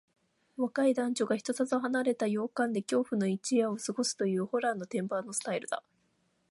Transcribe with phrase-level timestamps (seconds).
[0.57, 5.83] 若い男女が人里離れた洋館で恐怖の一夜を過ごすという、ホラーの定番スタイルだ。